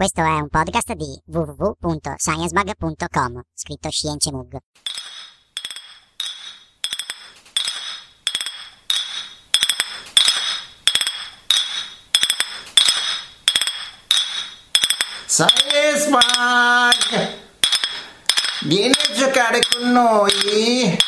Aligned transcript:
Questo 0.00 0.22
è 0.22 0.40
un 0.40 0.48
podcast 0.48 0.94
di 0.94 1.20
www.sciencebug.com, 1.26 3.42
scritto 3.52 3.90
Scienze 3.90 4.30
Science 15.26 16.08
Bug! 16.08 17.36
Vieni 18.62 18.94
a 18.94 19.12
giocare 19.12 19.60
con 19.70 19.92
noi! 19.92 20.98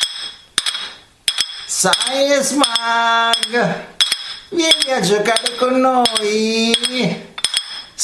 Science 1.65 2.55
Mag! 2.55 3.85
Vieni 4.49 4.91
a 4.91 4.99
giocare 4.99 5.55
con 5.55 5.79
noi! 5.79 7.32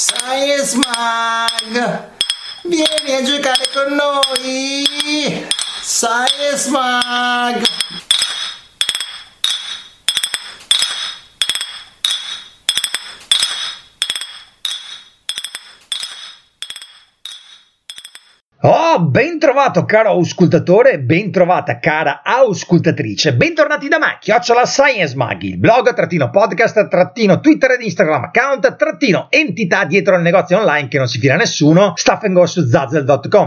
Science 0.01 0.77
Mag! 0.77 2.09
Vieni 2.63 3.15
a 3.17 3.21
giocare 3.21 3.69
con 3.73 3.95
noi! 3.95 5.45
Science 5.81 6.69
Mag! 6.69 7.78
Oh, 18.61 18.99
ben 18.99 19.39
trovato 19.39 19.85
caro 19.85 20.09
auscultatore 20.09 20.99
ben 20.99 21.31
trovata 21.31 21.79
cara 21.79 22.21
auscultatrice. 22.25 23.33
Bentornati 23.33 23.87
da 23.87 23.99
me, 23.99 24.17
Chiocciola 24.19 24.65
Science 24.65 25.15
Mag, 25.15 25.41
il 25.43 25.57
blog, 25.57 25.93
trattino 25.93 26.29
podcast, 26.29 26.89
trattino 26.89 27.39
Twitter 27.39 27.71
ed 27.71 27.81
Instagram 27.81 28.23
account, 28.23 28.75
trattino 28.75 29.27
entità 29.29 29.85
dietro 29.85 30.15
al 30.15 30.21
negozio 30.21 30.57
online 30.57 30.89
che 30.89 30.97
non 30.97 31.07
si 31.07 31.19
fila 31.19 31.37
nessuno, 31.37 31.93
stuffandgo 31.95 32.45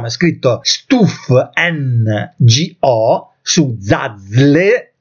scritto 0.09 0.61
stuff 0.63 1.29
N-G-O 1.57 3.33
su 3.43 3.77
Zazzle 3.79 4.92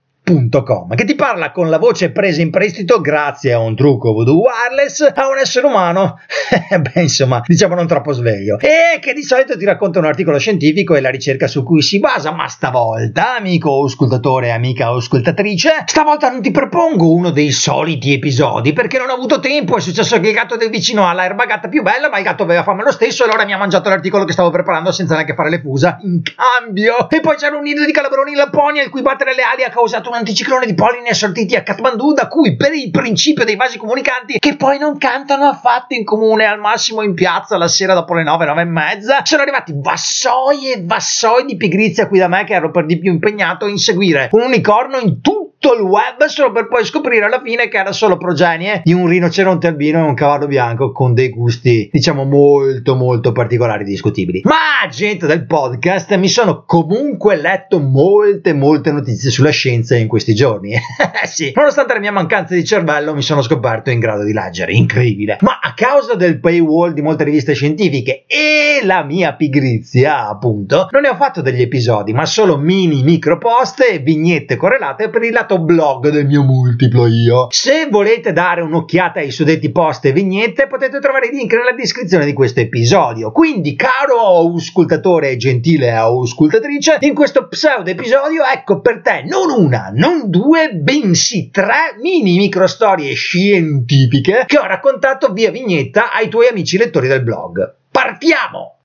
che 0.95 1.03
ti 1.03 1.15
parla 1.15 1.51
con 1.51 1.69
la 1.69 1.79
voce 1.79 2.11
presa 2.11 2.41
in 2.41 2.51
prestito 2.51 3.01
grazie 3.01 3.53
a 3.53 3.59
un 3.59 3.75
trucco 3.75 4.13
voodoo 4.13 4.41
wireless 4.41 5.01
a 5.01 5.27
un 5.27 5.39
essere 5.39 5.65
umano, 5.65 6.19
beh 6.79 7.01
insomma 7.01 7.41
diciamo 7.43 7.73
non 7.73 7.87
troppo 7.87 8.13
sveglio, 8.13 8.59
e 8.59 8.99
che 8.99 9.13
di 9.13 9.23
solito 9.23 9.57
ti 9.57 9.65
racconta 9.65 9.97
un 9.97 10.05
articolo 10.05 10.37
scientifico 10.37 10.93
e 10.95 11.01
la 11.01 11.09
ricerca 11.09 11.47
su 11.47 11.63
cui 11.63 11.81
si 11.81 11.99
basa, 11.99 12.31
ma 12.31 12.47
stavolta, 12.47 13.35
amico 13.35 13.71
auscultatore 13.71 14.47
e 14.47 14.51
amica 14.51 14.85
auscultatrice, 14.87 15.83
stavolta 15.85 16.29
non 16.29 16.41
ti 16.41 16.51
propongo 16.51 17.11
uno 17.11 17.31
dei 17.31 17.51
soliti 17.51 18.13
episodi 18.13 18.73
perché 18.73 18.99
non 18.99 19.09
ho 19.09 19.13
avuto 19.13 19.39
tempo, 19.39 19.77
è 19.77 19.81
successo 19.81 20.19
che 20.19 20.27
il 20.27 20.35
gatto 20.35 20.55
del 20.55 20.69
vicino 20.69 21.07
ha 21.07 21.13
l'erba 21.13 21.45
gatta 21.45 21.67
più 21.67 21.81
bella, 21.81 22.09
ma 22.09 22.19
il 22.19 22.23
gatto 22.23 22.43
aveva 22.43 22.61
fame 22.61 22.83
lo 22.83 22.91
stesso 22.91 23.23
e 23.23 23.27
allora 23.27 23.43
mi 23.43 23.53
ha 23.53 23.57
mangiato 23.57 23.89
l'articolo 23.89 24.23
che 24.25 24.33
stavo 24.33 24.51
preparando 24.51 24.91
senza 24.91 25.15
neanche 25.15 25.33
fare 25.33 25.49
le 25.49 25.59
fusa, 25.59 25.97
in 26.03 26.21
cambio, 26.21 27.09
e 27.09 27.19
poi 27.21 27.35
c'era 27.37 27.57
un 27.57 27.63
nido 27.63 27.83
di 27.83 27.91
calabroni 27.91 28.31
in 28.31 28.37
Lapponia 28.37 28.83
il 28.83 28.89
cui 28.89 29.01
battere 29.01 29.33
le 29.33 29.41
ali 29.41 29.63
ha 29.63 29.69
causato 29.69 30.09
un 30.11 30.17
anticiclone 30.17 30.65
di 30.65 30.73
polline 30.73 31.09
assortiti 31.09 31.55
a 31.55 31.63
Kathmandu 31.63 32.11
da 32.11 32.27
cui 32.27 32.57
per 32.57 32.73
il 32.73 32.91
principio 32.91 33.45
dei 33.45 33.55
vasi 33.55 33.77
comunicanti 33.77 34.39
che 34.39 34.57
poi 34.57 34.77
non 34.77 34.97
cantano 34.97 35.45
affatto 35.45 35.93
in 35.93 36.03
comune 36.03 36.45
al 36.45 36.59
massimo 36.59 37.01
in 37.01 37.13
piazza 37.13 37.57
la 37.57 37.69
sera 37.69 37.93
dopo 37.93 38.13
le 38.13 38.23
9, 38.23 38.45
9 38.45 38.61
e 38.61 38.65
mezza 38.65 39.21
sono 39.23 39.41
arrivati 39.41 39.73
vassoi 39.73 40.73
e 40.73 40.83
vassoi 40.83 41.45
di 41.45 41.55
pigrizia 41.55 42.07
qui 42.07 42.19
da 42.19 42.27
me 42.27 42.43
che 42.43 42.53
ero 42.53 42.71
per 42.71 42.85
di 42.85 42.99
più 42.99 43.09
impegnato 43.09 43.65
a 43.65 43.69
inseguire 43.69 44.27
un 44.33 44.41
unicorno 44.41 44.97
in 44.97 45.21
tutto 45.21 45.40
tutto 45.61 45.75
il 45.75 45.81
web 45.81 46.25
solo 46.25 46.51
per 46.51 46.67
poi 46.67 46.83
scoprire 46.83 47.25
alla 47.25 47.39
fine 47.39 47.67
che 47.67 47.77
era 47.77 47.91
solo 47.91 48.17
progenie 48.17 48.81
di 48.83 48.93
un 48.93 49.05
rinoceronte 49.05 49.67
albino 49.67 49.99
e 49.99 50.07
un 50.07 50.15
cavallo 50.15 50.47
bianco 50.47 50.91
con 50.91 51.13
dei 51.13 51.29
gusti 51.29 51.87
diciamo 51.93 52.23
molto 52.23 52.95
molto 52.95 53.31
particolari 53.31 53.83
e 53.83 53.85
discutibili. 53.85 54.41
Ma 54.43 54.89
gente 54.89 55.27
del 55.27 55.45
podcast 55.45 56.15
mi 56.15 56.29
sono 56.29 56.63
comunque 56.65 57.35
letto 57.35 57.79
molte 57.79 58.53
molte 58.53 58.91
notizie 58.91 59.29
sulla 59.29 59.51
scienza 59.51 59.95
in 59.95 60.07
questi 60.07 60.33
giorni. 60.33 60.73
Sì. 61.23 61.51
Nonostante 61.55 61.93
la 61.93 61.99
mia 61.99 62.11
mancanza 62.11 62.55
di 62.55 62.65
cervello 62.65 63.13
mi 63.13 63.21
sono 63.21 63.41
scoperto 63.41 63.89
in 63.91 63.99
grado 63.99 64.23
di 64.23 64.33
leggere. 64.33 64.73
Incredibile. 64.73 65.37
Ma 65.41 65.59
a 65.61 65.73
causa 65.73 66.15
del 66.15 66.39
paywall 66.39 66.93
di 66.93 67.01
molte 67.01 67.23
riviste 67.23 67.53
scientifiche 67.53 68.25
e 68.25 68.79
la 68.83 69.03
mia 69.03 69.35
pigrizia 69.35 70.27
appunto 70.27 70.87
non 70.89 71.01
ne 71.01 71.09
ho 71.09 71.15
fatto 71.15 71.41
degli 71.41 71.61
episodi 71.61 72.13
ma 72.13 72.25
solo 72.25 72.57
mini 72.57 73.03
micro 73.03 73.37
post 73.37 73.85
e 73.89 73.99
vignette 73.99 74.55
correlate 74.55 75.09
per 75.09 75.23
il 75.23 75.31
lato 75.31 75.50
citato 75.51 75.59
blog 75.59 76.09
del 76.09 76.25
mio 76.25 76.43
multiplo 76.43 77.07
io. 77.07 77.47
Se 77.49 77.87
volete 77.89 78.31
dare 78.31 78.61
un'occhiata 78.61 79.19
ai 79.19 79.31
suddetti 79.31 79.71
post 79.71 80.05
e 80.05 80.13
vignette 80.13 80.67
potete 80.67 80.99
trovare 80.99 81.27
i 81.27 81.31
link 81.31 81.51
nella 81.53 81.73
descrizione 81.73 82.25
di 82.25 82.33
questo 82.33 82.61
episodio. 82.61 83.31
Quindi 83.31 83.75
caro 83.75 84.19
auscultatore 84.19 85.31
e 85.31 85.37
gentile 85.37 85.91
auscultatrice, 85.91 86.97
in 87.01 87.13
questo 87.13 87.47
pseudo 87.47 87.89
episodio 87.89 88.43
ecco 88.45 88.79
per 88.79 89.01
te 89.01 89.23
non 89.27 89.49
una, 89.49 89.91
non 89.93 90.29
due, 90.29 90.71
bensì 90.73 91.49
tre 91.49 91.95
mini 91.99 92.37
microstorie 92.37 93.13
scientifiche 93.13 94.43
che 94.47 94.57
ho 94.57 94.65
raccontato 94.65 95.33
via 95.33 95.51
vignetta 95.51 96.13
ai 96.13 96.29
tuoi 96.29 96.47
amici 96.47 96.77
lettori 96.77 97.07
del 97.07 97.23
blog. 97.23 97.75
Partiamo! 97.91 98.77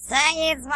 Science 0.00 0.66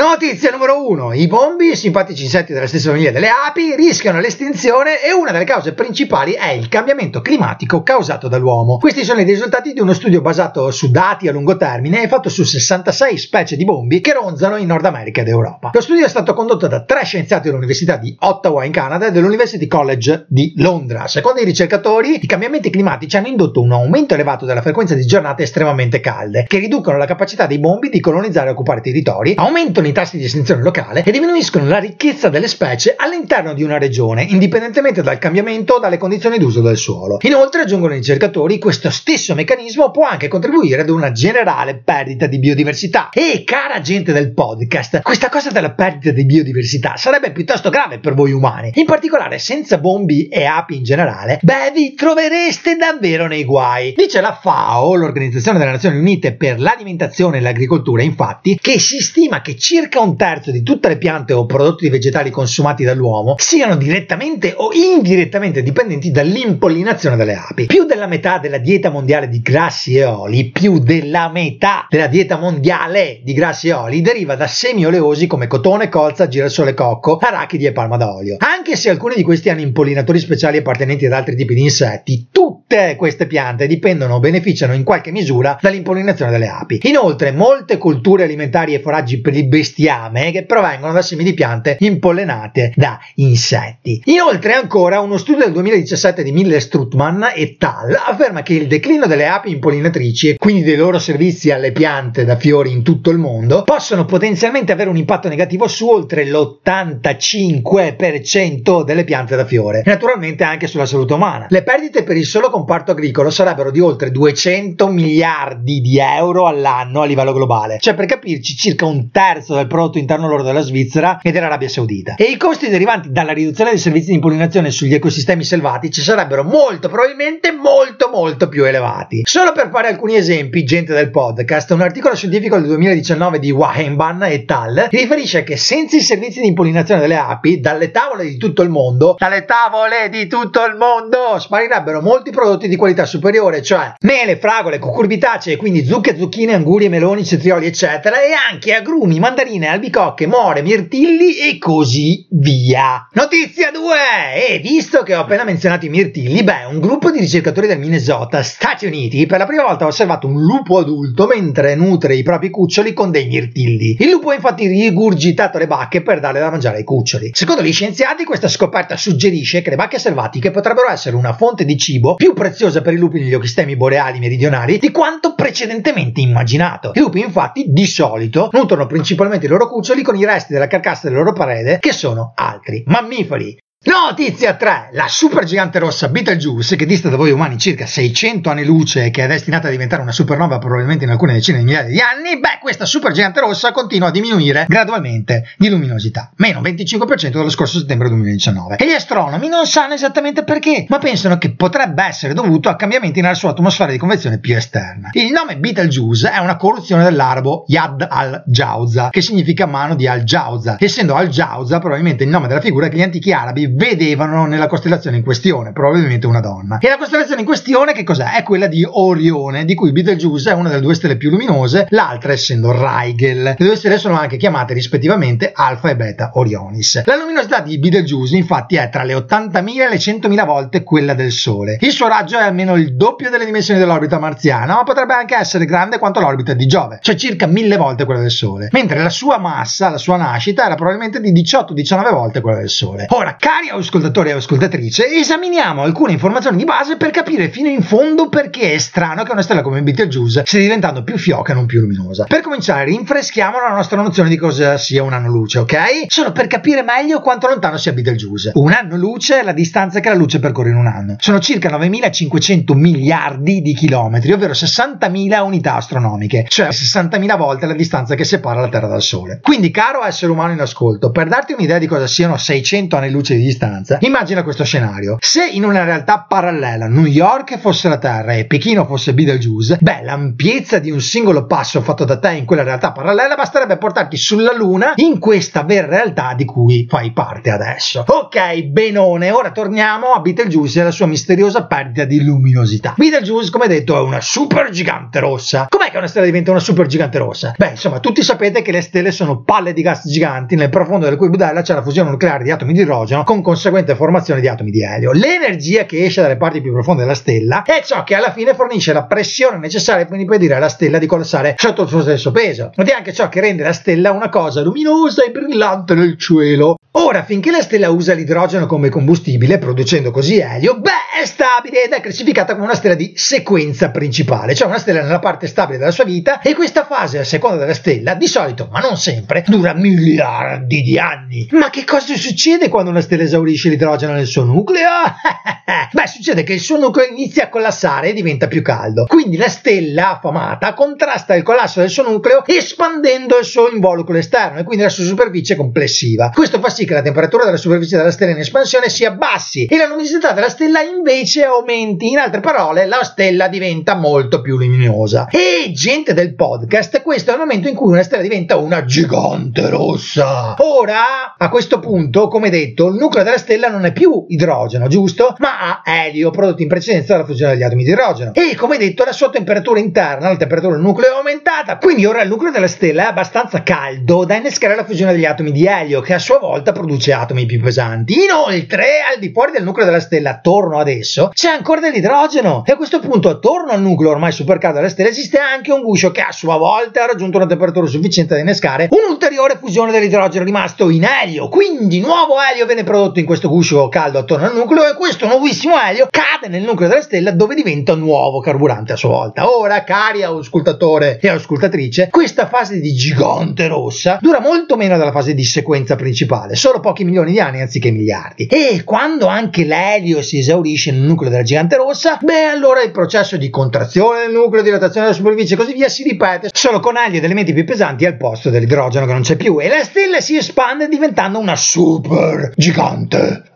Notizia 0.00 0.50
numero 0.50 0.88
1. 0.88 1.12
I 1.12 1.26
bombi, 1.26 1.76
simpatici 1.76 2.22
insetti 2.22 2.54
della 2.54 2.66
stessa 2.66 2.88
famiglia 2.88 3.10
delle 3.10 3.28
api, 3.28 3.76
rischiano 3.76 4.18
l'estinzione 4.18 5.04
e 5.04 5.12
una 5.12 5.30
delle 5.30 5.44
cause 5.44 5.74
principali 5.74 6.32
è 6.32 6.52
il 6.52 6.70
cambiamento 6.70 7.20
climatico 7.20 7.82
causato 7.82 8.26
dall'uomo. 8.26 8.78
Questi 8.78 9.04
sono 9.04 9.20
i 9.20 9.24
risultati 9.24 9.74
di 9.74 9.80
uno 9.80 9.92
studio 9.92 10.22
basato 10.22 10.70
su 10.70 10.90
dati 10.90 11.28
a 11.28 11.32
lungo 11.32 11.58
termine 11.58 12.02
e 12.02 12.08
fatto 12.08 12.30
su 12.30 12.44
66 12.44 13.18
specie 13.18 13.56
di 13.56 13.66
bombi 13.66 14.00
che 14.00 14.14
ronzano 14.14 14.56
in 14.56 14.68
Nord 14.68 14.86
America 14.86 15.20
ed 15.20 15.28
Europa. 15.28 15.68
Lo 15.74 15.82
studio 15.82 16.06
è 16.06 16.08
stato 16.08 16.32
condotto 16.32 16.66
da 16.66 16.82
tre 16.82 17.04
scienziati 17.04 17.48
dell'Università 17.48 17.96
di 17.96 18.16
Ottawa 18.20 18.64
in 18.64 18.72
Canada 18.72 19.08
e 19.08 19.10
dell'University 19.10 19.66
College 19.66 20.24
di 20.28 20.54
Londra. 20.56 21.08
Secondo 21.08 21.42
i 21.42 21.44
ricercatori, 21.44 22.20
i 22.22 22.26
cambiamenti 22.26 22.70
climatici 22.70 23.18
hanno 23.18 23.28
indotto 23.28 23.60
un 23.60 23.72
aumento 23.72 24.14
elevato 24.14 24.46
della 24.46 24.62
frequenza 24.62 24.94
di 24.94 25.04
giornate 25.04 25.42
estremamente 25.42 26.00
calde, 26.00 26.46
che 26.48 26.58
riducono 26.58 26.96
la 26.96 27.04
capacità 27.04 27.44
dei 27.44 27.58
bombi 27.58 27.90
di 27.90 28.00
colonizzare 28.00 28.48
e 28.48 28.52
occupare 28.52 28.80
territori, 28.80 29.34
aumentano 29.36 29.88
i 29.90 29.92
tassi 29.92 30.16
di 30.16 30.24
estinzione 30.24 30.62
locale 30.62 31.02
e 31.04 31.10
diminuiscono 31.10 31.66
la 31.66 31.78
ricchezza 31.78 32.28
delle 32.28 32.48
specie 32.48 32.94
all'interno 32.96 33.52
di 33.54 33.62
una 33.62 33.78
regione, 33.78 34.22
indipendentemente 34.22 35.02
dal 35.02 35.18
cambiamento 35.18 35.74
o 35.74 35.78
dalle 35.78 35.98
condizioni 35.98 36.38
d'uso 36.38 36.60
del 36.60 36.76
suolo. 36.76 37.18
Inoltre, 37.22 37.62
aggiungono 37.62 37.94
i 37.94 37.98
ricercatori, 37.98 38.58
questo 38.58 38.90
stesso 38.90 39.34
meccanismo 39.34 39.90
può 39.90 40.06
anche 40.06 40.28
contribuire 40.28 40.82
ad 40.82 40.88
una 40.88 41.12
generale 41.12 41.80
perdita 41.84 42.26
di 42.26 42.38
biodiversità. 42.38 43.10
E 43.12 43.42
cara 43.44 43.80
gente 43.80 44.12
del 44.12 44.32
podcast, 44.32 45.02
questa 45.02 45.28
cosa 45.28 45.50
della 45.50 45.72
perdita 45.72 46.12
di 46.12 46.24
biodiversità 46.24 46.96
sarebbe 46.96 47.32
piuttosto 47.32 47.70
grave 47.70 47.98
per 47.98 48.14
voi 48.14 48.32
umani. 48.32 48.72
In 48.74 48.86
particolare, 48.86 49.38
senza 49.38 49.78
bombi 49.78 50.28
e 50.28 50.44
api 50.44 50.76
in 50.76 50.84
generale, 50.84 51.38
beh, 51.42 51.72
vi 51.74 51.94
trovereste 51.94 52.76
davvero 52.76 53.26
nei 53.26 53.44
guai. 53.44 53.94
Dice 53.96 54.20
la 54.20 54.38
FAO, 54.40 54.94
l'Organizzazione 54.94 55.58
delle 55.58 55.72
Nazioni 55.72 55.98
Unite 55.98 56.34
per 56.34 56.60
l'Alimentazione 56.60 57.38
e 57.38 57.40
l'Agricoltura, 57.40 58.02
infatti, 58.02 58.58
che 58.60 58.78
si 58.78 59.00
stima 59.00 59.40
che 59.40 59.56
circa 59.56 59.79
un 60.00 60.16
terzo 60.16 60.50
di 60.50 60.62
tutte 60.62 60.88
le 60.88 60.98
piante 60.98 61.32
o 61.32 61.46
prodotti 61.46 61.88
vegetali 61.88 62.30
consumati 62.30 62.84
dall'uomo 62.84 63.34
siano 63.38 63.76
direttamente 63.76 64.52
o 64.56 64.70
indirettamente 64.72 65.62
dipendenti 65.62 66.10
dall'impollinazione 66.10 67.16
delle 67.16 67.34
api. 67.34 67.66
Più 67.66 67.84
della 67.84 68.06
metà 68.06 68.38
della 68.38 68.58
dieta 68.58 68.90
mondiale 68.90 69.28
di 69.28 69.40
grassi 69.40 69.96
e 69.96 70.04
oli, 70.04 70.50
più 70.50 70.78
della 70.78 71.30
metà 71.30 71.86
della 71.88 72.06
dieta 72.06 72.36
mondiale 72.36 73.20
di 73.22 73.32
grassi 73.32 73.68
e 73.68 73.72
oli 73.72 74.00
deriva 74.00 74.34
da 74.36 74.46
semi 74.46 74.84
oleosi 74.84 75.26
come 75.26 75.46
cotone, 75.46 75.88
colza, 75.88 76.28
girasole, 76.28 76.74
cocco, 76.74 77.16
arachidi 77.16 77.66
e 77.66 77.72
palma 77.72 77.96
d'olio. 77.96 78.36
Anche 78.38 78.76
se 78.76 78.90
alcuni 78.90 79.14
di 79.14 79.22
questi 79.22 79.48
hanno 79.48 79.60
impollinatori 79.60 80.18
speciali 80.18 80.58
appartenenti 80.58 81.06
ad 81.06 81.12
altri 81.12 81.36
tipi 81.36 81.54
di 81.54 81.62
insetti, 81.62 82.28
tutte 82.70 82.94
queste 82.94 83.26
piante 83.26 83.66
dipendono 83.66 84.14
o 84.14 84.20
beneficiano 84.20 84.74
in 84.74 84.84
qualche 84.84 85.10
misura 85.10 85.58
dall'impollinazione 85.60 86.30
delle 86.30 86.46
api. 86.46 86.78
Inoltre, 86.84 87.32
molte 87.32 87.78
culture 87.78 88.22
alimentari 88.22 88.74
e 88.74 88.80
foraggi 88.80 89.20
per 89.20 89.34
il 89.34 89.48
bestiame 89.48 90.30
che 90.30 90.44
provengono 90.44 90.92
da 90.92 91.02
semi 91.02 91.24
di 91.24 91.34
piante 91.34 91.78
impollinate 91.80 92.72
da 92.76 93.00
insetti. 93.16 94.00
Inoltre 94.04 94.52
ancora 94.52 95.00
uno 95.00 95.16
studio 95.16 95.42
del 95.42 95.52
2017 95.52 96.22
di 96.22 96.30
Miller 96.30 96.62
Strutman 96.62 97.32
et 97.34 97.60
al. 97.64 97.92
afferma 98.06 98.42
che 98.42 98.54
il 98.54 98.68
declino 98.68 99.06
delle 99.06 99.26
api 99.26 99.50
impollinatrici 99.50 100.28
e 100.28 100.36
quindi 100.36 100.62
dei 100.62 100.76
loro 100.76 101.00
servizi 101.00 101.50
alle 101.50 101.72
piante 101.72 102.24
da 102.24 102.36
fiori 102.36 102.70
in 102.70 102.84
tutto 102.84 103.10
il 103.10 103.18
mondo 103.18 103.64
possono 103.64 104.04
potenzialmente 104.04 104.70
avere 104.70 104.90
un 104.90 104.96
impatto 104.96 105.26
negativo 105.26 105.66
su 105.66 105.88
oltre 105.88 106.24
l'85% 106.24 108.84
delle 108.84 109.02
piante 109.02 109.34
da 109.34 109.44
fiore 109.44 109.82
naturalmente 109.84 110.44
anche 110.44 110.68
sulla 110.68 110.86
salute 110.86 111.14
umana. 111.14 111.46
Le 111.48 111.64
perdite 111.64 112.04
per 112.04 112.16
il 112.16 112.26
solo 112.26 112.48
comparto 112.60 112.90
agricolo 112.90 113.30
sarebbero 113.30 113.70
di 113.70 113.80
oltre 113.80 114.10
200 114.10 114.86
miliardi 114.88 115.80
di 115.80 115.98
euro 115.98 116.46
all'anno 116.46 117.00
a 117.00 117.06
livello 117.06 117.32
globale, 117.32 117.78
cioè 117.80 117.94
per 117.94 118.04
capirci 118.04 118.54
circa 118.54 118.84
un 118.84 119.10
terzo 119.10 119.54
del 119.54 119.66
prodotto 119.66 119.96
interno 119.96 120.28
lordo 120.28 120.48
della 120.48 120.60
Svizzera 120.60 121.20
e 121.22 121.32
dell'Arabia 121.32 121.70
Saudita. 121.70 122.16
E 122.16 122.24
i 122.24 122.36
costi 122.36 122.68
derivanti 122.68 123.10
dalla 123.10 123.32
riduzione 123.32 123.70
dei 123.70 123.78
servizi 123.78 124.08
di 124.08 124.16
impollinazione 124.16 124.70
sugli 124.70 124.92
ecosistemi 124.92 125.42
selvatici 125.42 126.02
sarebbero 126.02 126.44
molto 126.44 126.88
probabilmente 126.88 127.50
molto 127.50 128.10
molto 128.12 128.48
più 128.48 128.64
elevati. 128.64 129.22
Solo 129.24 129.52
per 129.52 129.70
fare 129.70 129.88
alcuni 129.88 130.16
esempi, 130.16 130.62
gente 130.64 130.92
del 130.92 131.10
podcast, 131.10 131.70
un 131.70 131.80
articolo 131.80 132.14
scientifico 132.14 132.56
del 132.56 132.66
2019 132.66 133.38
di 133.38 133.50
Wahenban 133.50 134.24
et 134.24 134.50
al. 134.50 134.88
riferisce 134.90 135.44
che 135.44 135.56
senza 135.56 135.96
i 135.96 136.02
servizi 136.02 136.40
di 136.40 136.48
impollinazione 136.48 137.00
delle 137.00 137.16
api, 137.16 137.60
dalle 137.60 137.90
tavole 137.90 138.24
di 138.24 138.36
tutto 138.36 138.60
il 138.60 138.68
mondo, 138.68 139.14
dalle 139.18 139.46
tavole 139.46 140.10
di 140.10 140.26
tutto 140.26 140.62
il 140.66 140.76
mondo, 140.76 141.38
sparirebbero 141.38 142.02
molti 142.02 142.30
prodotti 142.30 142.48
di 142.56 142.76
qualità 142.76 143.06
superiore, 143.06 143.62
cioè 143.62 143.94
mele, 144.00 144.38
fragole, 144.38 144.78
cucurbitacee, 144.78 145.56
quindi 145.56 145.84
zucche, 145.84 146.16
zucchine, 146.16 146.54
anguri, 146.54 146.88
meloni, 146.88 147.24
cetrioli, 147.24 147.66
eccetera, 147.66 148.22
e 148.22 148.32
anche 148.32 148.74
agrumi, 148.74 149.18
mandarine, 149.18 149.68
albicocche, 149.68 150.26
more, 150.26 150.62
mirtilli 150.62 151.36
e 151.36 151.58
così 151.58 152.26
via. 152.30 153.08
Notizia 153.12 153.70
2! 153.70 154.48
E 154.48 154.58
visto 154.58 155.02
che 155.02 155.14
ho 155.14 155.20
appena 155.20 155.44
menzionato 155.44 155.86
i 155.86 155.88
mirtilli, 155.88 156.42
beh, 156.42 156.64
un 156.70 156.80
gruppo 156.80 157.10
di 157.10 157.18
ricercatori 157.18 157.66
del 157.66 157.78
Minnesota, 157.78 158.42
Stati 158.42 158.86
Uniti, 158.86 159.26
per 159.26 159.38
la 159.38 159.46
prima 159.46 159.64
volta 159.64 159.84
ha 159.84 159.88
osservato 159.88 160.26
un 160.26 160.40
lupo 160.40 160.78
adulto 160.78 161.26
mentre 161.26 161.74
nutre 161.74 162.14
i 162.16 162.22
propri 162.22 162.50
cuccioli 162.50 162.92
con 162.92 163.10
dei 163.10 163.26
mirtilli. 163.26 163.96
Il 163.98 164.10
lupo 164.10 164.30
ha 164.30 164.34
infatti 164.34 164.66
rigurgitato 164.66 165.58
le 165.58 165.66
bacche 165.66 166.02
per 166.02 166.20
darle 166.20 166.40
da 166.40 166.50
mangiare 166.50 166.78
ai 166.78 166.84
cuccioli. 166.84 167.30
Secondo 167.32 167.62
gli 167.62 167.72
scienziati, 167.72 168.24
questa 168.24 168.48
scoperta 168.48 168.96
suggerisce 168.96 169.62
che 169.62 169.70
le 169.70 169.76
bacche 169.76 169.98
selvatiche 169.98 170.50
potrebbero 170.50 170.90
essere 170.90 171.16
una 171.16 171.32
fonte 171.32 171.64
di 171.64 171.76
cibo 171.76 172.14
più 172.14 172.32
preziosa 172.40 172.80
per 172.80 172.94
i 172.94 172.96
lupi 172.96 173.20
negli 173.20 173.34
ecosistemi 173.34 173.76
boreali 173.76 174.18
meridionali 174.18 174.78
di 174.78 174.90
quanto 174.90 175.34
precedentemente 175.34 176.22
immaginato. 176.22 176.92
I 176.94 177.00
lupi, 177.00 177.20
infatti, 177.20 177.66
di 177.68 177.84
solito 177.84 178.48
nutrono 178.52 178.86
principalmente 178.86 179.44
i 179.44 179.48
loro 179.50 179.68
cuccioli 179.68 180.00
con 180.02 180.16
i 180.16 180.24
resti 180.24 180.54
della 180.54 180.66
carcassa 180.66 181.08
del 181.08 181.18
loro 181.18 181.34
prede, 181.34 181.76
che 181.80 181.92
sono 181.92 182.32
altri 182.34 182.82
mammiferi. 182.86 183.58
Notizia 183.82 184.56
3. 184.56 184.90
La 184.92 185.06
supergigante 185.08 185.78
rossa 185.78 186.08
Betelgeuse, 186.08 186.76
che 186.76 186.84
dista 186.84 187.08
da 187.08 187.16
voi 187.16 187.30
umani 187.30 187.56
circa 187.56 187.86
600 187.86 188.50
anni 188.50 188.62
luce 188.62 189.06
e 189.06 189.10
che 189.10 189.24
è 189.24 189.26
destinata 189.26 189.68
a 189.68 189.70
diventare 189.70 190.02
una 190.02 190.12
supernova 190.12 190.58
probabilmente 190.58 191.04
in 191.04 191.10
alcune 191.10 191.32
decine 191.32 191.60
di 191.60 191.64
migliaia 191.64 191.88
di 191.88 191.98
anni, 191.98 192.38
beh, 192.38 192.58
questa 192.60 192.84
supergigante 192.84 193.40
rossa 193.40 193.72
continua 193.72 194.08
a 194.08 194.10
diminuire 194.10 194.66
gradualmente 194.68 195.54
di 195.56 195.70
luminosità, 195.70 196.30
meno 196.36 196.60
25% 196.60 197.30
dallo 197.30 197.48
scorso 197.48 197.78
settembre 197.78 198.08
2019. 198.08 198.76
E 198.76 198.86
gli 198.86 198.92
astronomi 198.92 199.48
non 199.48 199.64
sanno 199.64 199.94
esattamente 199.94 200.44
perché, 200.44 200.84
ma 200.90 200.98
pensano 200.98 201.38
che 201.38 201.54
potrebbe 201.54 202.04
essere 202.04 202.34
dovuto 202.34 202.68
a 202.68 202.76
cambiamenti 202.76 203.22
nella 203.22 203.32
sua 203.32 203.50
atmosfera 203.50 203.90
di 203.90 203.96
convezione 203.96 204.40
più 204.40 204.54
esterna. 204.54 205.08
Il 205.12 205.32
nome 205.32 205.56
Betelgeuse 205.56 206.30
è 206.30 206.38
una 206.38 206.56
corruzione 206.56 207.02
dell'arabo 207.02 207.64
Yad 207.68 208.06
al-Jauza, 208.10 209.08
che 209.08 209.22
significa 209.22 209.64
mano 209.64 209.94
di 209.94 210.06
al-Jauza, 210.06 210.76
essendo 210.78 211.14
al-Jauza 211.14 211.78
probabilmente 211.78 212.24
il 212.24 212.28
nome 212.28 212.46
della 212.46 212.60
figura 212.60 212.88
che 212.88 212.98
gli 212.98 213.02
antichi 213.02 213.32
arabi 213.32 213.68
vedevano 213.72 214.46
nella 214.46 214.66
costellazione 214.66 215.16
in 215.16 215.22
questione, 215.22 215.72
probabilmente 215.72 216.26
una 216.26 216.40
donna. 216.40 216.78
E 216.78 216.88
la 216.88 216.96
costellazione 216.96 217.40
in 217.40 217.46
questione 217.46 217.92
che 217.92 218.04
cos'è? 218.04 218.34
È 218.34 218.42
quella 218.42 218.66
di 218.66 218.86
Orione, 218.88 219.64
di 219.64 219.74
cui 219.74 219.92
Betelgeuse 219.92 220.50
è 220.50 220.54
una 220.54 220.68
delle 220.68 220.80
due 220.80 220.94
stelle 220.94 221.16
più 221.16 221.30
luminose, 221.30 221.86
l'altra 221.90 222.32
essendo 222.32 222.72
Rigel. 222.72 223.42
Le 223.42 223.64
due 223.64 223.76
stelle 223.76 223.98
sono 223.98 224.18
anche 224.18 224.36
chiamate 224.36 224.74
rispettivamente 224.74 225.52
Alfa 225.54 225.90
e 225.90 225.96
Beta 225.96 226.30
Orionis. 226.34 227.04
La 227.04 227.16
luminosità 227.16 227.60
di 227.60 227.78
Betelgeuse 227.78 228.36
infatti 228.36 228.76
è 228.76 228.88
tra 228.90 229.02
le 229.02 229.14
80.000 229.14 229.80
e 229.80 229.88
le 229.88 229.96
100.000 229.96 230.44
volte 230.44 230.82
quella 230.82 231.14
del 231.14 231.32
Sole. 231.32 231.78
Il 231.80 231.92
suo 231.92 232.08
raggio 232.08 232.38
è 232.38 232.42
almeno 232.42 232.76
il 232.76 232.96
doppio 232.96 233.30
delle 233.30 233.44
dimensioni 233.44 233.80
dell'orbita 233.80 234.18
marziana, 234.18 234.74
ma 234.74 234.82
potrebbe 234.82 235.14
anche 235.14 235.36
essere 235.36 235.64
grande 235.64 235.98
quanto 235.98 236.20
l'orbita 236.20 236.54
di 236.54 236.66
Giove, 236.66 236.98
cioè 237.02 237.14
circa 237.14 237.46
1000 237.46 237.76
volte 237.76 238.04
quella 238.04 238.20
del 238.20 238.30
Sole. 238.30 238.68
Mentre 238.72 239.02
la 239.02 239.10
sua 239.10 239.38
massa, 239.38 239.88
la 239.88 239.98
sua 239.98 240.16
nascita, 240.16 240.64
era 240.64 240.74
probabilmente 240.74 241.20
di 241.20 241.32
18-19 241.32 242.10
volte 242.10 242.40
quella 242.40 242.58
del 242.58 242.70
Sole. 242.70 243.06
Ora, 243.10 243.36
cari 243.38 243.59
Cari 243.60 243.78
ascoltatori 243.78 244.30
e 244.30 244.32
ascoltatrici, 244.32 245.02
esaminiamo 245.18 245.82
alcune 245.82 246.12
informazioni 246.12 246.56
di 246.56 246.64
base 246.64 246.96
per 246.96 247.10
capire 247.10 247.50
fino 247.50 247.68
in 247.68 247.82
fondo 247.82 248.30
perché 248.30 248.72
è 248.72 248.78
strano 248.78 249.22
che 249.22 249.32
una 249.32 249.42
stella 249.42 249.60
come 249.60 249.82
Betelgeuse 249.82 250.44
stia 250.46 250.60
diventando 250.60 251.04
più 251.04 251.18
fioca 251.18 251.52
e 251.52 251.56
non 251.56 251.66
più 251.66 251.80
luminosa. 251.80 252.24
Per 252.24 252.40
cominciare, 252.40 252.86
rinfreschiamo 252.86 253.58
la 253.60 253.74
nostra 253.74 254.00
nozione 254.00 254.30
di 254.30 254.38
cosa 254.38 254.78
sia 254.78 255.02
un 255.02 255.12
anno 255.12 255.28
luce, 255.28 255.58
ok? 255.58 256.06
Solo 256.06 256.32
per 256.32 256.46
capire 256.46 256.82
meglio 256.82 257.20
quanto 257.20 257.48
lontano 257.48 257.76
sia 257.76 257.92
Betelgeuse. 257.92 258.52
Un 258.54 258.72
anno 258.72 258.96
luce 258.96 259.40
è 259.40 259.42
la 259.42 259.52
distanza 259.52 260.00
che 260.00 260.08
la 260.08 260.14
luce 260.14 260.38
percorre 260.38 260.70
in 260.70 260.76
un 260.76 260.86
anno. 260.86 261.16
Sono 261.18 261.38
circa 261.38 261.68
9500 261.68 262.72
miliardi 262.72 263.60
di 263.60 263.74
chilometri, 263.74 264.32
ovvero 264.32 264.54
60.000 264.54 265.38
unità 265.42 265.74
astronomiche, 265.74 266.46
cioè 266.48 266.68
60.000 266.68 267.36
volte 267.36 267.66
la 267.66 267.74
distanza 267.74 268.14
che 268.14 268.24
separa 268.24 268.62
la 268.62 268.70
Terra 268.70 268.86
dal 268.86 269.02
Sole. 269.02 269.40
Quindi, 269.42 269.70
caro 269.70 270.02
essere 270.02 270.32
umano 270.32 270.52
in 270.52 270.60
ascolto, 270.60 271.10
per 271.10 271.28
darti 271.28 271.52
un'idea 271.52 271.76
di 271.76 271.86
cosa 271.86 272.06
siano 272.06 272.38
600 272.38 272.96
anni 272.96 273.10
luce 273.10 273.36
di 273.36 273.48
distanza, 273.50 273.98
immagina 274.00 274.42
questo 274.42 274.64
scenario. 274.64 275.16
Se 275.20 275.46
in 275.46 275.64
una 275.64 275.84
realtà 275.84 276.24
parallela 276.26 276.86
New 276.86 277.04
York 277.04 277.58
fosse 277.58 277.88
la 277.88 277.98
Terra 277.98 278.34
e 278.34 278.46
Pechino 278.46 278.84
fosse 278.86 279.12
Betelgeuse, 279.12 279.78
beh, 279.80 280.02
l'ampiezza 280.02 280.78
di 280.78 280.90
un 280.90 281.00
singolo 281.00 281.46
passo 281.46 281.80
fatto 281.82 282.04
da 282.04 282.18
te 282.18 282.32
in 282.32 282.44
quella 282.44 282.62
realtà 282.62 282.92
parallela 282.92 283.34
basterebbe 283.34 283.76
portarti 283.76 284.16
sulla 284.16 284.54
Luna 284.54 284.92
in 284.96 285.18
questa 285.18 285.62
vera 285.62 285.86
realtà 285.86 286.34
di 286.34 286.44
cui 286.44 286.86
fai 286.88 287.12
parte 287.12 287.50
adesso. 287.50 288.04
Ok, 288.06 288.62
benone, 288.64 289.30
ora 289.30 289.50
torniamo 289.50 290.12
a 290.12 290.20
Betelgeuse 290.20 290.78
e 290.78 290.82
alla 290.82 290.90
sua 290.90 291.06
misteriosa 291.06 291.66
perdita 291.66 292.04
di 292.04 292.22
luminosità. 292.22 292.94
Betelgeuse, 292.96 293.50
come 293.50 293.66
detto, 293.66 293.96
è 293.96 294.00
una 294.00 294.20
super 294.20 294.70
gigante 294.70 295.18
rossa. 295.18 295.66
Com'è 295.68 295.90
che 295.90 295.96
una 295.96 296.06
stella 296.06 296.26
diventa 296.26 296.50
una 296.50 296.60
super 296.60 296.86
gigante 296.86 297.18
rossa? 297.18 297.54
Beh, 297.56 297.70
insomma, 297.70 298.00
tutti 298.00 298.22
sapete 298.22 298.62
che 298.62 298.72
le 298.72 298.80
stelle 298.80 299.10
sono 299.10 299.42
palle 299.42 299.72
di 299.72 299.82
gas 299.82 300.08
giganti 300.08 300.54
nel 300.54 300.70
profondo 300.70 301.06
del 301.06 301.16
cui 301.16 301.28
budella 301.28 301.62
c'è 301.62 301.74
la 301.74 301.82
fusione 301.82 302.10
nucleare 302.10 302.44
di 302.44 302.50
atomi 302.50 302.72
di 302.72 302.80
idrogeno 302.80 303.24
con 303.24 303.39
conseguente 303.42 303.94
formazione 303.94 304.40
di 304.40 304.48
atomi 304.48 304.70
di 304.70 304.82
elio. 304.82 305.12
L'energia 305.12 305.84
che 305.84 306.04
esce 306.04 306.22
dalle 306.22 306.36
parti 306.36 306.60
più 306.60 306.72
profonde 306.72 307.02
della 307.02 307.14
stella 307.14 307.62
è 307.62 307.82
ciò 307.84 308.04
che 308.04 308.14
alla 308.14 308.32
fine 308.32 308.54
fornisce 308.54 308.92
la 308.92 309.04
pressione 309.04 309.58
necessaria 309.58 310.04
per 310.04 310.18
impedire 310.18 310.54
alla 310.54 310.68
stella 310.68 310.98
di 310.98 311.06
collassare 311.06 311.54
sotto 311.56 311.82
il 311.82 311.88
suo 311.88 312.02
stesso 312.02 312.30
peso. 312.30 312.72
Ed 312.76 312.88
è 312.88 312.92
anche 312.92 313.12
ciò 313.12 313.28
che 313.28 313.40
rende 313.40 313.62
la 313.62 313.72
stella 313.72 314.10
una 314.10 314.28
cosa 314.28 314.62
luminosa 314.62 315.24
e 315.24 315.30
brillante 315.30 315.94
nel 315.94 316.18
cielo. 316.18 316.76
Ora, 316.94 317.22
finché 317.22 317.52
la 317.52 317.62
stella 317.62 317.88
usa 317.90 318.14
l'idrogeno 318.14 318.66
come 318.66 318.88
combustibile, 318.88 319.58
producendo 319.58 320.10
così 320.10 320.38
elio, 320.38 320.80
beh, 320.80 321.22
è 321.22 321.24
stabile 321.24 321.84
ed 321.84 321.92
è 321.92 322.00
classificata 322.00 322.54
come 322.54 322.64
una 322.64 322.74
stella 322.74 322.94
di 322.94 323.12
sequenza 323.14 323.90
principale, 323.90 324.56
cioè 324.56 324.66
una 324.66 324.78
stella 324.78 325.00
nella 325.00 325.20
parte 325.20 325.46
stabile 325.46 325.78
della 325.78 325.92
sua 325.92 326.02
vita 326.02 326.40
e 326.40 326.52
questa 326.52 326.84
fase 326.84 327.18
a 327.18 327.24
seconda 327.24 327.58
della 327.58 327.74
stella, 327.74 328.14
di 328.14 328.26
solito, 328.26 328.68
ma 328.72 328.80
non 328.80 328.96
sempre, 328.96 329.44
dura 329.46 329.72
miliardi 329.72 330.82
di 330.82 330.98
anni. 330.98 331.46
Ma 331.52 331.70
che 331.70 331.84
cosa 331.84 332.16
succede 332.16 332.68
quando 332.68 332.90
una 332.90 333.00
stella 333.00 333.22
esaurisce 333.30 333.68
l'idrogeno 333.68 334.12
nel 334.12 334.26
suo 334.26 334.44
nucleo? 334.44 334.88
beh, 335.92 336.06
succede 336.06 336.42
che 336.42 336.54
il 336.54 336.60
suo 336.60 336.78
nucleo 336.78 337.06
inizia 337.06 337.44
a 337.44 337.48
collassare 337.48 338.10
e 338.10 338.12
diventa 338.12 338.48
più 338.48 338.62
caldo. 338.62 339.06
Quindi 339.06 339.36
la 339.36 339.48
stella 339.48 340.16
affamata 340.16 340.74
contrasta 340.74 341.34
il 341.34 341.42
collasso 341.42 341.80
del 341.80 341.90
suo 341.90 342.08
nucleo 342.08 342.42
espandendo 342.46 343.38
il 343.38 343.44
suo 343.44 343.70
involucro 343.70 344.16
esterno 344.16 344.58
e 344.58 344.64
quindi 344.64 344.84
la 344.84 344.90
sua 344.90 345.04
superficie 345.04 345.54
complessiva. 345.54 346.30
Questo 346.34 346.60
fa 346.60 346.68
sì 346.68 346.84
che 346.84 346.94
la 346.94 347.02
temperatura 347.02 347.44
della 347.44 347.56
superficie 347.56 347.96
della 347.96 348.10
stella 348.10 348.32
in 348.32 348.38
espansione 348.38 348.88
si 348.88 349.04
abbassi 349.04 349.66
e 349.66 349.76
la 349.76 349.86
luminosità 349.86 350.32
della 350.32 350.48
stella 350.48 350.80
invece 350.80 351.44
aumenti. 351.44 352.10
In 352.10 352.18
altre 352.18 352.40
parole, 352.40 352.86
la 352.86 353.02
stella 353.02 353.48
diventa 353.48 353.94
molto 353.94 354.40
più 354.40 354.56
luminosa. 354.56 355.28
E 355.30 355.70
gente 355.72 356.14
del 356.14 356.34
podcast, 356.34 357.02
questo 357.02 357.30
è 357.30 357.34
il 357.34 357.40
momento 357.40 357.68
in 357.68 357.74
cui 357.74 357.92
una 357.92 358.02
stella 358.02 358.22
diventa 358.22 358.56
una 358.56 358.84
gigante 358.84 359.68
rossa. 359.68 360.56
Ora, 360.58 361.36
a 361.36 361.48
questo 361.48 361.78
punto, 361.80 362.28
come 362.28 362.50
detto, 362.50 362.88
il 362.88 362.94
nucleo 362.94 363.19
della 363.22 363.38
stella 363.38 363.68
non 363.68 363.84
è 363.84 363.92
più 363.92 364.24
idrogeno, 364.28 364.88
giusto? 364.88 365.34
Ma 365.38 365.82
ha 365.82 365.82
elio 365.84 366.30
prodotto 366.30 366.62
in 366.62 366.68
precedenza 366.68 367.14
dalla 367.14 367.26
fusione 367.26 367.52
degli 367.52 367.62
atomi 367.62 367.84
di 367.84 367.90
idrogeno. 367.90 368.32
E 368.34 368.54
come 368.56 368.78
detto, 368.78 369.04
la 369.04 369.12
sua 369.12 369.30
temperatura 369.30 369.78
interna, 369.78 370.28
la 370.28 370.36
temperatura 370.36 370.74
del 370.74 370.82
nucleo 370.82 371.14
è 371.14 371.16
aumentata. 371.16 371.78
Quindi 371.78 372.06
ora 372.06 372.22
il 372.22 372.28
nucleo 372.28 372.50
della 372.50 372.68
stella 372.68 373.04
è 373.04 373.06
abbastanza 373.06 373.62
caldo 373.62 374.24
da 374.24 374.36
innescare 374.36 374.74
la 374.74 374.84
fusione 374.84 375.12
degli 375.12 375.24
atomi 375.24 375.52
di 375.52 375.66
elio, 375.66 376.00
che 376.00 376.14
a 376.14 376.18
sua 376.18 376.38
volta 376.38 376.72
produce 376.72 377.12
atomi 377.12 377.46
più 377.46 377.60
pesanti. 377.60 378.22
Inoltre, 378.22 379.00
al 379.12 379.18
di 379.18 379.30
fuori 379.32 379.52
del 379.52 379.64
nucleo 379.64 379.84
della 379.84 380.00
stella, 380.00 380.30
attorno 380.30 380.78
ad 380.78 380.88
esso, 380.88 381.30
c'è 381.32 381.50
ancora 381.50 381.80
dell'idrogeno. 381.80 382.62
E 382.66 382.72
a 382.72 382.76
questo 382.76 383.00
punto, 383.00 383.28
attorno 383.28 383.72
al 383.72 383.80
nucleo 383.80 384.10
ormai 384.10 384.32
supercaldo 384.32 384.78
della 384.78 384.90
stella, 384.90 385.08
esiste 385.08 385.38
anche 385.38 385.72
un 385.72 385.82
guscio 385.82 386.10
che 386.10 386.20
a 386.20 386.32
sua 386.32 386.56
volta 386.56 387.02
ha 387.02 387.06
raggiunto 387.06 387.36
una 387.36 387.46
temperatura 387.46 387.86
sufficiente 387.86 388.34
da 388.34 388.40
innescare 388.40 388.88
un'ulteriore 388.90 389.58
fusione 389.58 389.90
dell'idrogeno 389.90 390.44
rimasto 390.44 390.88
in 390.90 391.04
elio. 391.04 391.48
Quindi 391.48 392.00
nuovo 392.00 392.34
elio 392.40 392.66
viene 392.66 392.84
prodotto 392.84 393.09
prodotto 393.10 393.18
in 393.18 393.26
questo 393.26 393.48
guscio 393.48 393.88
caldo 393.88 394.18
attorno 394.18 394.46
al 394.46 394.54
nucleo 394.54 394.88
e 394.88 394.94
questo 394.94 395.26
nuovissimo 395.26 395.74
elio 395.80 396.08
cade 396.10 396.48
nel 396.48 396.62
nucleo 396.62 396.88
della 396.88 397.02
stella 397.02 397.32
dove 397.32 397.54
diventa 397.54 397.94
nuovo 397.94 398.40
carburante 398.40 398.92
a 398.92 398.96
sua 398.96 399.10
volta. 399.10 399.50
Ora, 399.50 399.84
cari 399.84 400.22
auscultatore 400.22 401.18
e 401.20 401.28
auscultatrice, 401.28 402.08
questa 402.10 402.46
fase 402.46 402.80
di 402.80 402.92
gigante 402.94 403.66
rossa 403.66 404.18
dura 404.20 404.40
molto 404.40 404.76
meno 404.76 404.96
della 404.96 405.10
fase 405.10 405.34
di 405.34 405.44
sequenza 405.44 405.96
principale, 405.96 406.54
solo 406.54 406.80
pochi 406.80 407.04
milioni 407.04 407.32
di 407.32 407.40
anni 407.40 407.60
anziché 407.60 407.90
miliardi. 407.90 408.46
E 408.46 408.82
quando 408.84 409.26
anche 409.26 409.64
l'elio 409.64 410.22
si 410.22 410.38
esaurisce 410.38 410.92
nel 410.92 411.02
nucleo 411.02 411.30
della 411.30 411.42
gigante 411.42 411.76
rossa, 411.76 412.18
beh 412.20 412.44
allora 412.44 412.82
il 412.82 412.92
processo 412.92 413.36
di 413.36 413.50
contrazione 413.50 414.20
del 414.22 414.32
nucleo, 414.32 414.62
dilatazione 414.62 415.06
della 415.06 415.18
superficie 415.18 415.54
e 415.54 415.56
così 415.56 415.72
via 415.72 415.88
si 415.88 416.02
ripete 416.04 416.50
solo 416.52 416.80
con 416.80 416.96
elio 416.96 417.18
ed 417.18 417.24
elementi 417.24 417.52
più 417.52 417.64
pesanti 417.64 418.06
al 418.06 418.16
posto 418.16 418.50
dell'idrogeno 418.50 419.06
che 419.06 419.12
non 419.12 419.22
c'è 419.22 419.36
più 419.36 419.60
e 419.60 419.68
la 419.68 419.82
stella 419.82 420.20
si 420.20 420.36
espande 420.36 420.88
diventando 420.88 421.38
una 421.38 421.56
super 421.56 422.52
gigante 422.56 422.99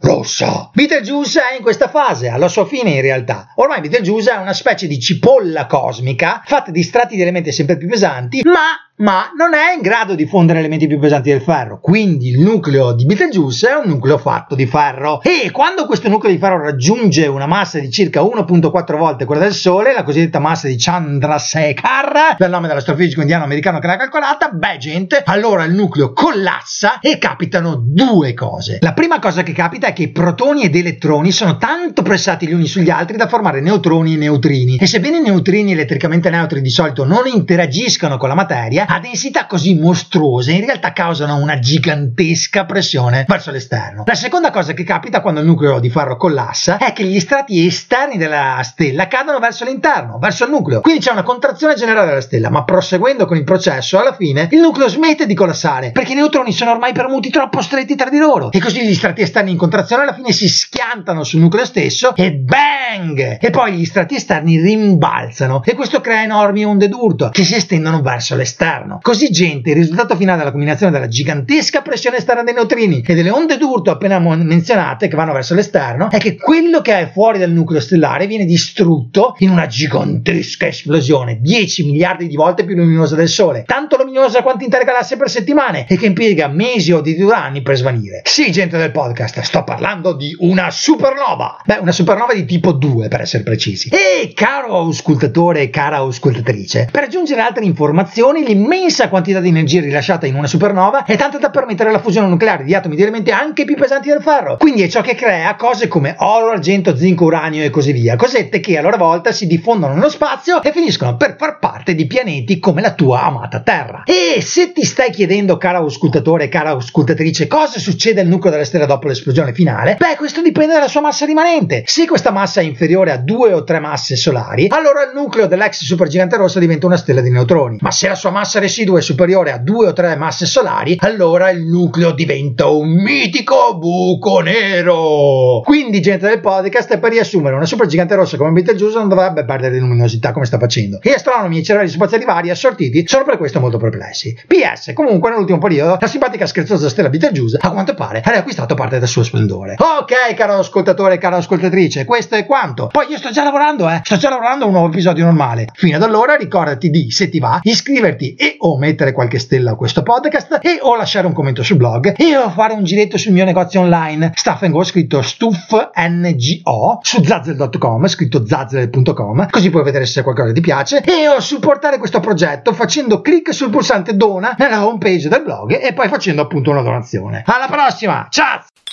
rossa. 0.01 0.71
Betelgeuse 0.73 1.41
è 1.41 1.57
in 1.57 1.63
questa 1.63 1.89
fase, 1.89 2.29
alla 2.29 2.49
sua 2.49 2.67
fine 2.67 2.91
in 2.91 3.01
realtà. 3.01 3.53
Ormai 3.57 3.81
Betelgeuse 3.81 4.33
è 4.33 4.37
una 4.37 4.53
specie 4.53 4.87
di 4.87 4.99
cipolla 5.01 5.67
cosmica 5.67 6.43
fatta 6.45 6.71
di 6.71 6.83
strati 6.83 7.17
di 7.17 7.23
elementi 7.23 7.53
sempre 7.53 7.77
più 7.77 7.89
pesanti, 7.89 8.43
ma 8.45 8.84
ma 8.97 9.33
non 9.37 9.55
è 9.55 9.75
in 9.75 9.81
grado 9.81 10.15
di 10.15 10.27
fondere 10.27 10.61
elementi 10.61 10.87
più 10.87 11.01
pesanti 11.01 11.31
del 11.31 11.41
ferro. 11.41 11.81
Quindi 11.81 12.29
il 12.29 12.41
nucleo 12.41 12.93
di 12.93 13.05
Betelgeuse 13.05 13.71
è 13.71 13.75
un 13.75 13.89
nucleo 13.89 14.19
fatto 14.19 14.55
di 14.55 14.67
ferro. 14.67 15.21
E 15.23 15.51
quando 15.51 15.87
questo 15.87 16.09
nucleo 16.09 16.31
di 16.31 16.39
ferro 16.39 16.63
raggiunge 16.63 17.27
una 17.27 17.47
massa 17.47 17.81
di 17.81 17.91
circa 17.91 18.21
1.4 18.21 18.97
volte 18.97 19.25
quella 19.25 19.43
del 19.43 19.53
Sole, 19.53 19.93
la 19.93 20.05
cosiddetta 20.05 20.39
massa 20.39 20.69
di 20.69 20.77
Chandrasekhar, 20.79 22.37
dal 22.39 22.51
nome 22.51 22.69
dell'astrofisico 22.69 23.21
indiano 23.21 23.45
americano 23.45 23.81
che 23.81 23.87
l'ha 23.89 23.97
calcolata, 23.97 24.51
beh 24.51 24.77
gente, 24.79 25.23
allora 25.25 25.65
il 25.65 25.75
nucleo 25.75 26.13
collassa 26.13 27.01
e 27.01 27.19
capitano 27.19 27.77
due 27.77 28.33
cose. 28.35 28.79
La 28.81 28.93
prima 28.93 29.19
cosa 29.19 29.43
che 29.43 29.53
capita 29.53 29.89
è 29.89 29.93
che 29.93 30.05
i 30.05 30.13
protoni 30.13 30.63
ed 30.63 30.77
elettroni 30.77 31.33
sono 31.33 31.57
tanto 31.57 32.03
pressati 32.03 32.47
gli 32.47 32.53
uni 32.53 32.67
sugli 32.67 32.91
altri 32.91 33.17
da 33.17 33.27
formare 33.27 33.61
neutroni 33.61 34.15
e 34.15 34.19
neutrini. 34.19 34.77
E 34.77 34.87
sebbene 34.87 35.17
i 35.17 35.23
neutrini 35.23 35.73
elettricamente 35.73 36.31
neutri 36.31 36.61
di 36.61 36.71
solito 36.71 37.05
non 37.05 37.27
interagiscono 37.27 38.19
con 38.19 38.29
la 38.29 38.35
materia, 38.35 38.84
a 38.87 38.99
densità 39.01 39.47
così 39.47 39.75
mostruose 39.75 40.53
in 40.53 40.65
realtà 40.65 40.93
causano 40.93 41.37
una 41.37 41.59
gigantesca 41.59 42.65
pressione 42.65 43.25
verso 43.27 43.51
l'esterno. 43.51 44.05
La 44.07 44.15
seconda 44.15 44.51
cosa 44.51 44.73
che 44.73 44.85
capita 44.85 45.21
quando 45.21 45.41
il 45.41 45.47
nucleo 45.47 45.81
di 45.81 45.91
ferro 45.91 46.17
collassa 46.17 46.79
è 46.79 46.93
che 46.93 47.05
gli 47.05 47.21
strati 47.21 47.67
esterni 47.67 48.17
della 48.17 48.61
stella 48.63 49.09
cadono 49.09 49.39
verso 49.39 49.65
l'interno, 49.65 50.19
verso 50.19 50.45
il 50.45 50.51
nucleo. 50.51 50.81
Quindi 50.81 51.01
c'è 51.01 51.13
una 51.13 51.23
contrazione 51.23 51.75
generale 51.75 52.09
della 52.09 52.21
stella, 52.21 52.51
ma 52.51 52.65
proseguendo 52.65 53.27
con 53.27 53.37
il 53.37 53.45
processo, 53.45 53.99
alla 53.99 54.15
fine 54.15 54.49
il 54.51 54.61
nucleo 54.61 54.89
smette 54.89 55.27
di 55.27 55.35
collassare 55.35 55.91
perché 55.91 56.13
i 56.13 56.17
neutroni 56.17 56.53
sono 56.53 56.73
ormai 56.73 56.93
permuti 56.93 57.31
troppo 57.31 57.63
stretti 57.63 57.95
tra 57.95 58.11
di 58.11 58.19
loro 58.19 58.51
e 58.51 58.61
così 58.61 58.87
gli 58.87 58.95
strati 58.95 59.23
esterni 59.23 59.51
in 59.51 59.57
contrazione 59.57 60.03
alla 60.03 60.15
fine 60.15 60.33
si 60.33 60.49
schiantano 60.49 61.25
sul 61.25 61.41
nucleo 61.41 61.65
stesso 61.65 62.15
e 62.17 62.33
bang! 62.33 63.39
E 63.41 63.51
poi 63.51 63.73
gli 63.75 63.85
strati 63.85 64.17
esterni 64.17 64.61
rimbalzano 64.61 65.63
e 65.65 65.75
questo 65.75 66.01
crea 66.01 66.23
enormi 66.23 66.65
onde 66.65 66.89
d'urto 66.89 67.31
che 67.31 67.45
si 67.45 67.55
estendono 67.55 68.01
verso 68.01 68.35
l'esterno 68.35 68.74
esterno. 68.75 68.99
Così 69.01 69.31
gente, 69.31 69.71
il 69.71 69.77
risultato 69.77 70.17
finale 70.17 70.39
della 70.39 70.51
combinazione 70.51 70.93
della 70.93 71.09
gigantesca 71.09 71.83
pressione 71.83 72.17
esterna 72.17 72.43
dei 72.43 72.55
neutrini 72.55 73.03
e 73.07 73.15
delle 73.15 73.31
onde 73.31 73.57
d'urto 73.57 73.91
appena 73.91 74.19
menzionate 74.19 75.09
che 75.09 75.17
vanno 75.17 75.33
verso 75.33 75.55
l'esterno 75.55 76.11
è 76.11 76.19
che 76.19 76.37
quello 76.37 76.81
che 76.81 76.99
è 76.99 77.11
fuori 77.13 77.39
dal 77.39 77.51
nucleo 77.51 77.81
stellare 77.81 78.27
viene 78.27 78.45
distrutto 78.45 79.37
in 79.39 79.51
una 79.51 79.67
gigantesca 79.67 80.67
esplosione, 80.67 81.39
10 81.41 81.85
miliardi 81.85 82.27
di 82.27 82.37
volte 82.37 82.65
più 82.65 82.75
luminosa 82.75 83.15
del 83.15 83.29
Sole, 83.29 83.65
tanto 83.67 83.97
luminosa 83.97 84.43
quanto 84.43 84.65
intere 84.65 84.85
galassie 84.85 85.17
per 85.17 85.31
settimane 85.31 85.87
e 85.89 85.97
che 85.97 86.07
impiega 86.07 86.49
mesi 86.49 86.93
o 86.93 87.01
di 87.01 87.17
due 87.17 87.35
anni 87.35 87.63
per 87.63 87.77
svanire. 87.77 88.23
Sì, 88.25 88.51
gente 88.51 88.77
del 88.77 88.91
podcast, 88.91 89.41
sto 89.41 89.63
parlando 89.65 90.15
di 90.15 90.35
una 90.41 90.71
supernova. 90.71 91.61
Beh, 91.65 91.79
una 91.81 91.93
supernova 91.93 92.35
di 92.35 92.45
tipo 92.45 92.73
2 92.73 93.09
per 93.09 93.21
essere 93.21 93.43
precisi. 93.43 93.89
E 93.89 94.33
caro 94.35 94.77
auscultatore 94.77 95.63
e 95.63 95.71
cara 95.71 95.97
auscultatrice, 95.97 96.89
per 96.91 97.05
aggiungere 97.05 97.41
altre 97.41 97.65
informazioni, 97.65 98.43
l'immensa 98.65 99.11
quantità 99.11 99.41
di 99.41 99.49
energia 99.49 99.81
rilasciata 99.81 100.27
in 100.27 100.35
una 100.35 100.47
supernova 100.47 101.05
è 101.05 101.17
tanta 101.17 101.37
da 101.37 101.51
permettere 101.51 101.91
la 101.91 102.01
fusione 102.01 102.29
nucleare 102.29 102.65
di 102.65 102.75
atomi 102.75 102.97
di 102.97 103.03
elementi 103.03 103.31
anche 103.31 103.65
più 103.65 103.77
pesanti 103.77 104.09
del 104.09 104.23
ferro. 104.23 104.57
Quindi 104.57 104.83
è 104.83 104.89
ciò 104.89 105.03
che 105.03 105.15
crea 105.15 105.55
cose 105.55 105.87
come 105.87 106.15
oro, 106.19 106.51
argento, 106.51 106.97
zinco, 106.97 107.25
uranio 107.25 107.63
e 107.63 107.69
così 107.69 107.93
via. 107.93 108.17
Cosette 108.17 108.61
che 108.61 108.79
a 108.79 108.83
loro 108.83 108.97
volta 108.97 109.33
si 109.33 109.47
diffondono 109.47 109.93
nello 109.93 110.09
spazio 110.09 110.63
e 110.63 110.73
finiscono 110.73 111.17
per 111.17 111.37
far 111.39 111.59
parte 111.59 111.95
di 111.95 112.07
pianeti 112.07 112.59
come 112.59 112.81
la 112.81 112.93
tua 112.95 113.25
amata 113.25 113.61
Terra. 113.61 114.05
E 114.07 114.41
se 114.41 114.73
ti 114.73 114.85
stai 114.85 115.11
chiedendo, 115.11 115.59
caro 115.59 115.79
auscultatore 115.79 116.49
cara 116.49 116.71
auscultatrice, 116.71 117.47
cosa 117.47 117.79
succede 117.79 118.23
al 118.23 118.27
nucleo 118.29 118.51
della 118.51 118.65
stella 118.65 118.87
dopo 118.87 119.09
l'esplosione 119.09 119.53
finale, 119.53 119.97
beh, 119.99 120.17
questo 120.17 120.41
dipende 120.41 120.73
dalla 120.73 120.89
sua 120.89 121.03
massa 121.03 121.27
rimanente. 121.27 121.83
Se 121.87 122.07
questa 122.07 122.31
massa 122.31 122.61
è 122.61 122.65
inferiore 122.65 123.11
a 123.11 123.19
due 123.19 123.53
o 123.53 123.63
tre 123.63 123.79
masse 123.79 124.17
solari, 124.17 124.69
allora 124.71 125.03
il 125.03 125.11
nucleo 125.13 125.47
dell'ex 125.47 125.83
supergigante 125.85 126.37
rossa 126.37 126.59
diventa 126.59 126.87
una 126.87 126.97
stella 126.97 127.21
di 127.21 127.31
neutroni. 127.31 127.79
Ma 127.81 127.91
se 127.91 128.09
la 128.09 128.15
sua 128.15 128.31
massa 128.31 128.54
residua 128.59 128.99
è 128.99 129.03
superiore 129.03 129.53
a 129.53 129.59
due 129.59 129.89
o 129.89 129.93
tre 129.93 130.17
masse 130.17 130.47
solari, 130.47 130.97
allora 131.01 131.51
il 131.51 131.65
nucleo 131.65 132.13
diventa 132.13 132.67
un 132.67 132.91
mitico 132.91 133.77
buco 133.79 134.41
nero. 134.41 135.61
Quindi, 135.65 136.01
gente 136.01 136.29
del 136.29 136.41
podcast, 136.41 136.99
per 136.99 137.11
riassumere, 137.11 137.55
una 137.57 137.67
supergigante 137.67 138.15
rossa 138.15 138.37
come 138.37 138.53
Betelgeuse 138.53 138.99
non 138.99 139.09
dovrebbe 139.09 139.45
perdere 139.45 139.79
luminosità 139.79 140.33
come 140.33 140.47
sta 140.47 140.59
facendo. 140.59 140.99
E 141.03 141.13
astronomi 141.13 141.59
e 141.59 141.63
cervelli 141.63 141.89
spaziali 141.89 142.25
vari 142.25 142.51
assortiti 142.51 143.07
sono 143.07 143.25
per 143.25 143.37
questo 143.37 143.61
molto 143.61 143.79
perplessi. 143.79 144.37
PS, 144.47 144.93
comunque, 144.95 145.31
nell'ultimo 145.31 145.59
periodo, 145.59 145.97
la 146.01 146.07
simpatica 146.07 146.47
scherzosa 146.47 146.89
stella 146.89 147.09
Betelgeuse, 147.09 147.59
a 147.61 147.71
quanto 147.71 147.95
pare, 147.95 148.21
ha 148.25 148.31
riacquistato 148.31 148.75
parte 148.75 148.99
del 148.99 149.09
suo 149.09 149.23
splendore. 149.23 149.77
Ok, 149.79 150.35
caro 150.35 150.59
ascoltatore 150.59 151.19
cara 151.19 151.37
ascoltatrice, 151.37 152.05
questo 152.05 152.35
è 152.35 152.45
quanto. 152.47 152.89
Poi 152.89 153.07
io 153.09 153.17
sto 153.17 153.31
già 153.31 153.43
lavorando, 153.43 153.89
eh. 153.89 154.01
Sto 154.03 154.17
già 154.17 154.29
lavorando 154.29 154.65
a 154.65 154.67
un 154.67 154.73
nuovo 154.73 154.89
episodio 154.89 155.25
normale. 155.25 155.69
Fino 155.73 155.97
ad 155.97 156.03
allora, 156.03 156.37
ricordati 156.37 156.91
di, 156.91 157.11
se 157.11 157.29
ti 157.29 157.39
va, 157.39 157.61
iscriverti 157.63 158.35
e 158.45 158.57
o 158.59 158.77
mettere 158.77 159.13
qualche 159.13 159.39
stella 159.39 159.71
a 159.71 159.75
questo 159.75 160.03
podcast 160.03 160.59
e 160.61 160.79
o 160.83 160.97
lasciare 160.97 161.27
un 161.27 161.33
commento 161.33 161.63
sul 161.63 161.79
blog 161.79 162.15
e 162.15 162.37
o 162.37 162.51
fare 162.51 162.75
un 162.75 162.85
giretto 162.85 163.17
sul 163.17 163.33
mio 163.33 163.47
negozio 163.47 163.81
online. 163.81 164.33
Stuff 164.35 164.69
Go 164.69 164.85
scritto 164.85 165.23
stuffngo 165.23 166.99
su 167.01 167.25
zazzle.com 167.25 168.07
scritto 168.07 168.47
zazzle.com 168.47 169.49
così 169.49 169.71
puoi 169.71 169.83
vedere 169.83 170.05
se 170.05 170.23
qualcosa 170.23 170.53
ti 170.53 170.61
piace 170.61 171.03
e 171.03 171.29
o 171.29 171.41
supportare 171.41 171.97
questo 171.99 172.21
progetto 172.21 172.75
facendo 172.75 173.23
clic 173.23 173.55
sul 173.55 173.71
pulsante 173.71 174.15
dona 174.15 174.55
nella 174.59 174.87
home 174.87 174.99
page 174.99 175.29
del 175.29 175.43
blog 175.43 175.81
e 175.81 175.95
poi 175.95 176.09
facendo 176.09 176.43
appunto 176.43 176.71
una 176.71 176.83
donazione. 176.83 177.45
Alla 177.47 177.69
prossima! 177.69 178.27
Ciao 178.29 178.84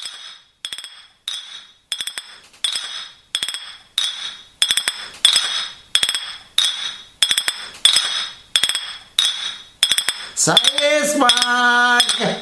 Mag! 11.21 12.35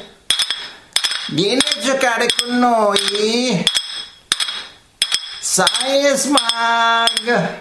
Vieni 1.28 1.60
a 1.60 1.80
giocare 1.80 2.26
con 2.38 2.58
noi! 2.58 3.62
Science 5.38 6.30
Mag! 6.30 7.60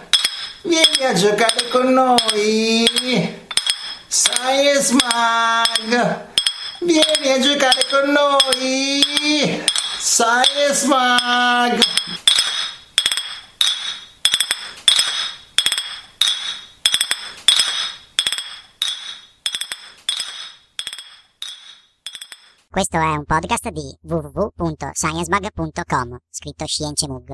Vieni 0.62 1.06
a 1.06 1.14
giocare 1.14 1.68
con 1.68 1.92
noi! 1.92 3.48
Science 4.08 4.94
Mag! 4.94 6.28
Vieni 6.80 7.32
a 7.34 7.40
giocare 7.40 7.86
con 7.90 8.12
noi! 8.12 9.66
Science 10.00 10.88
Mag! 10.88 11.99
Questo 22.72 22.98
è 22.98 23.16
un 23.16 23.26
podcast 23.26 23.70
di 23.70 23.98
www.sciencebug.com, 24.04 26.18
scritto 26.30 26.68
Science 26.68 27.08
Mug. 27.08 27.34